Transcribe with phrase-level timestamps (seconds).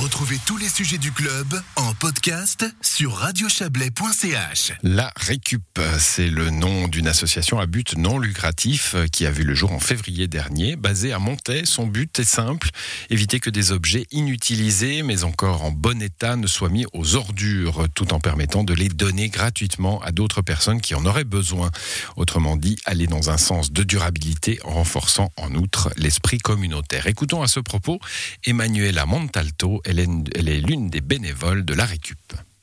[0.00, 4.72] Retrouvez tous les sujets du club en podcast sur radiochablais.ch.
[4.84, 9.56] La Récup, c'est le nom d'une association à but non lucratif qui a vu le
[9.56, 10.76] jour en février dernier.
[10.76, 12.70] Basée à Montaix, son but est simple,
[13.10, 17.88] éviter que des objets inutilisés mais encore en bon état ne soient mis aux ordures,
[17.92, 21.72] tout en permettant de les donner gratuitement à d'autres personnes qui en auraient besoin.
[22.14, 27.08] Autrement dit, aller dans un sens de durabilité en renforçant en outre l'esprit communautaire.
[27.08, 27.98] Écoutons à ce propos
[28.44, 32.18] Emmanuela Montalto, elle est l'une des bénévoles de la Récup.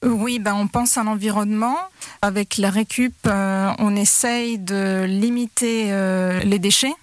[0.05, 1.77] Oui, ben on pense à l'environnement.
[2.21, 6.93] Avec la récup, euh, on essaye de limiter euh, les déchets.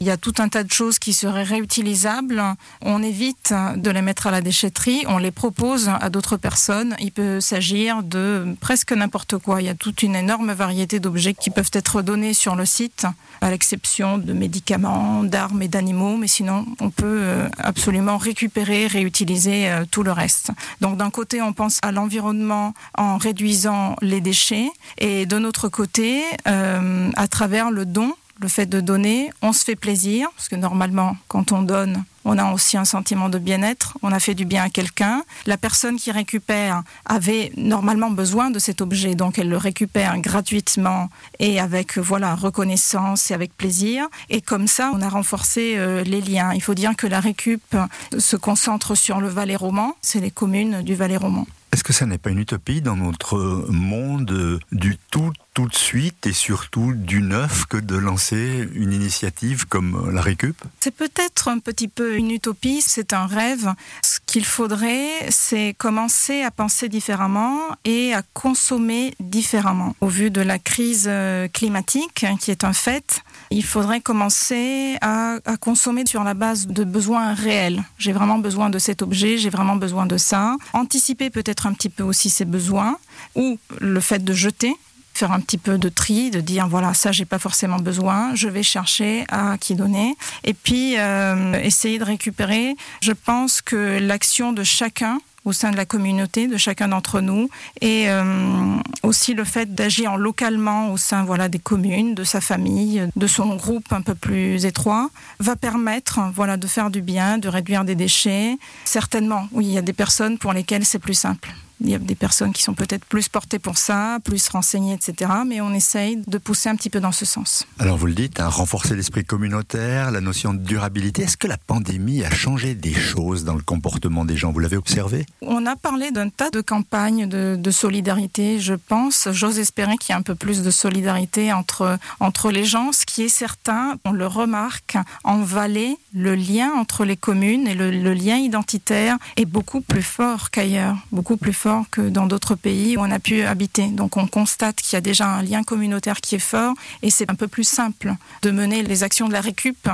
[0.00, 2.42] Il y a tout un tas de choses qui seraient réutilisables.
[2.82, 6.94] On évite de les mettre à la déchetterie, on les propose à d'autres personnes.
[7.00, 9.60] Il peut s'agir de presque n'importe quoi.
[9.60, 13.06] Il y a toute une énorme variété d'objets qui peuvent être donnés sur le site,
[13.40, 19.68] à l'exception de médicaments, d'armes et d'animaux, mais sinon on peut euh, absolument récupérer, réutiliser
[19.68, 20.50] euh, tout le reste.
[20.80, 26.22] Donc d'un côté, on pense à l'environnement en réduisant les déchets, et de notre côté,
[26.46, 30.56] euh, à travers le don, le fait de donner, on se fait plaisir, parce que
[30.56, 34.44] normalement, quand on donne, on a aussi un sentiment de bien-être, on a fait du
[34.44, 35.22] bien à quelqu'un.
[35.46, 41.08] La personne qui récupère avait normalement besoin de cet objet, donc elle le récupère gratuitement
[41.38, 44.08] et avec voilà reconnaissance et avec plaisir.
[44.28, 46.52] Et comme ça, on a renforcé euh, les liens.
[46.54, 47.76] Il faut dire que la récup
[48.18, 51.46] se concentre sur le Valais roman, c'est les communes du Valais roman.
[51.78, 56.26] Est-ce que ça n'est pas une utopie dans notre monde du tout tout de suite
[56.26, 60.60] et surtout du neuf que de lancer une initiative comme la Récup?
[60.80, 63.74] C'est peut-être un petit peu une utopie, c'est un rêve.
[64.02, 69.94] Ce qu'il faudrait, c'est commencer à penser différemment et à consommer différemment.
[70.00, 74.96] Au vu de la crise euh, climatique, hein, qui est un fait, il faudrait commencer
[75.00, 77.82] à, consommer sur la base de besoins réels.
[77.98, 80.56] J'ai vraiment besoin de cet objet, j'ai vraiment besoin de ça.
[80.72, 82.98] Anticiper peut-être un petit peu aussi ses besoins
[83.34, 84.74] ou le fait de jeter
[85.14, 88.48] faire un petit peu de tri, de dire voilà ça j'ai pas forcément besoin, je
[88.48, 92.76] vais chercher à qui donner et puis euh, essayer de récupérer.
[93.02, 97.48] Je pense que l'action de chacun au sein de la communauté, de chacun d'entre nous,
[97.80, 103.08] et euh, aussi le fait d'agir localement au sein voilà des communes, de sa famille,
[103.16, 105.10] de son groupe un peu plus étroit,
[105.40, 108.56] va permettre voilà de faire du bien, de réduire des déchets.
[108.84, 111.48] Certainement, oui, il y a des personnes pour lesquelles c'est plus simple.
[111.80, 115.30] Il y a des personnes qui sont peut-être plus portées pour ça, plus renseignées, etc.
[115.46, 117.66] Mais on essaye de pousser un petit peu dans ce sens.
[117.78, 121.22] Alors vous le dites, hein, renforcer l'esprit communautaire, la notion de durabilité.
[121.22, 124.50] Est-ce que la pandémie a changé des choses dans le comportement des gens?
[124.50, 125.24] Vous l'avez observé?
[125.40, 129.28] On a parlé d'un tas de campagnes de, de solidarité, je pense.
[129.30, 132.90] J'ose espérer qu'il y a un peu plus de solidarité entre, entre les gens.
[132.92, 137.74] Ce qui est certain, on le remarque, en Valais, le lien entre les communes et
[137.74, 142.54] le, le lien identitaire est beaucoup plus fort qu'ailleurs, beaucoup plus fort que dans d'autres
[142.54, 143.88] pays où on a pu habiter.
[143.88, 147.30] Donc on constate qu'il y a déjà un lien communautaire qui est fort et c'est
[147.30, 149.88] un peu plus simple de mener les actions de la récup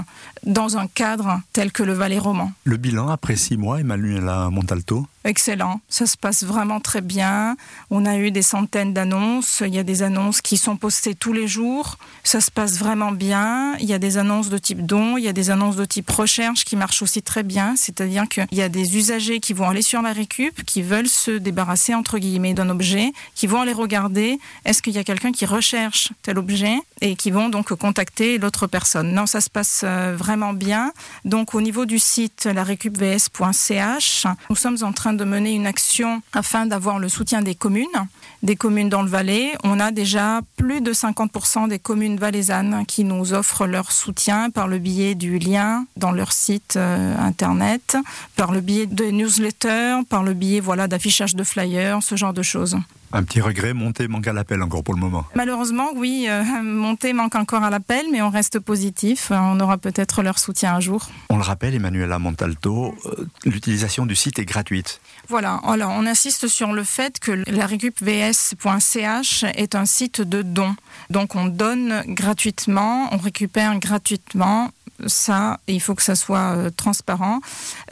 [0.44, 2.52] dans un cadre tel que le Valais roman.
[2.64, 5.06] Le bilan après six mois, Emmanuela Montalto?
[5.26, 7.56] Excellent, ça se passe vraiment très bien.
[7.90, 11.32] On a eu des centaines d'annonces, il y a des annonces qui sont postées tous
[11.32, 11.96] les jours.
[12.24, 13.74] Ça se passe vraiment bien.
[13.80, 16.10] Il y a des annonces de type don, il y a des annonces de type
[16.10, 17.74] recherche qui marchent aussi très bien.
[17.74, 21.30] C'est-à-dire qu'il y a des usagers qui vont aller sur la récup, qui veulent se
[21.30, 25.46] débarrasser entre guillemets d'un objet, qui vont aller regarder est-ce qu'il y a quelqu'un qui
[25.46, 29.14] recherche tel objet et qui vont donc contacter l'autre personne.
[29.14, 30.92] Non, ça se passe euh, vraiment bien.
[31.24, 36.66] Donc au niveau du site larecupvs.ch, nous sommes en train de mener une action afin
[36.66, 37.86] d'avoir le soutien des communes,
[38.42, 39.52] des communes dans le Valais.
[39.64, 44.68] On a déjà plus de 50% des communes valaisannes qui nous offrent leur soutien par
[44.68, 47.96] le biais du lien dans leur site euh, internet,
[48.36, 52.42] par le biais de newsletters, par le biais voilà d'affichage de flyers, ce genre de
[52.42, 52.76] choses.
[53.16, 55.24] Un petit regret, Monté manque à l'appel encore pour le moment.
[55.36, 59.30] Malheureusement, oui, euh, Monté manque encore à l'appel, mais on reste positif.
[59.30, 61.08] On aura peut-être leur soutien un jour.
[61.30, 65.00] On le rappelle, Emmanuela Montalto, euh, l'utilisation du site est gratuite.
[65.28, 70.74] Voilà, alors on insiste sur le fait que la récupvs.ch est un site de dons.
[71.10, 74.72] Donc on donne gratuitement, on récupère gratuitement
[75.06, 77.40] ça, il faut que ça soit euh, transparent.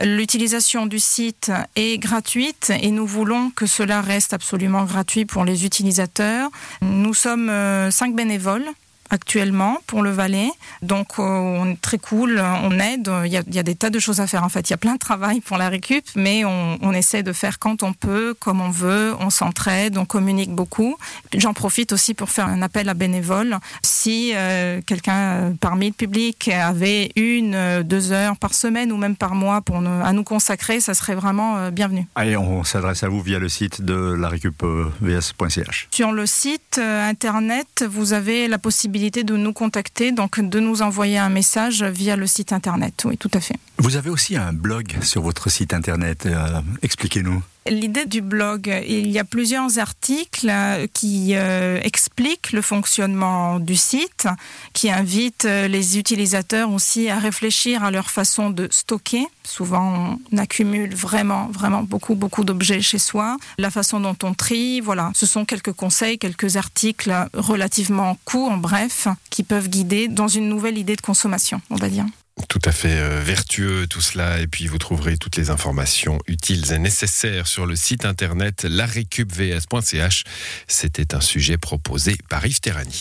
[0.02, 5.64] L'utilisation du site est gratuite et nous voulons que cela reste absolument gratuit pour les
[5.64, 6.50] utilisateurs.
[6.80, 8.66] Nous sommes euh, cinq bénévoles
[9.12, 10.50] actuellement pour le Valais.
[10.82, 13.10] Donc euh, on est très cool, on aide.
[13.24, 14.68] Il y, a, il y, a, des tas de choses à faire en fait.
[14.68, 17.58] Il y a plein de travail pour la récup, mais on, on essaie de faire
[17.58, 19.14] quand on peut, comme on veut.
[19.20, 20.96] On s'entraide, on communique beaucoup.
[21.36, 23.58] J'en profite aussi pour faire un appel à bénévoles.
[23.82, 29.16] Si euh, quelqu'un euh, parmi le public avait une, deux heures par semaine ou même
[29.16, 32.06] par mois pour nous, à nous consacrer, ça serait vraiment euh, bienvenu.
[32.14, 35.88] Allez, on s'adresse à vous via le site de la récup-vs.ch.
[35.90, 40.82] Sur le site euh, internet, vous avez la possibilité de nous contacter, donc de nous
[40.82, 43.02] envoyer un message via le site internet.
[43.04, 43.56] Oui, tout à fait.
[43.78, 46.26] Vous avez aussi un blog sur votre site internet.
[46.26, 47.42] Euh, Expliquez-nous.
[47.66, 53.76] L'idée du blog, il y a plusieurs articles euh, qui euh, expliquent le fonctionnement du
[53.76, 54.26] site,
[54.72, 59.24] qui invitent euh, les utilisateurs aussi à réfléchir à leur façon de stocker.
[59.44, 63.36] Souvent, on accumule vraiment, vraiment beaucoup, beaucoup d'objets chez soi.
[63.58, 65.12] La façon dont on trie, voilà.
[65.14, 70.48] Ce sont quelques conseils, quelques articles relativement courts, en bref, qui peuvent guider dans une
[70.48, 72.06] nouvelle idée de consommation, on va dire
[72.48, 76.72] tout à fait euh, vertueux tout cela et puis vous trouverez toutes les informations utiles
[76.72, 80.24] et nécessaires sur le site internet larecupvs.ch.
[80.66, 82.90] C'était un sujet proposé par Yves Terrani.